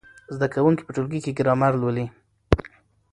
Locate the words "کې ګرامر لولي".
1.23-2.05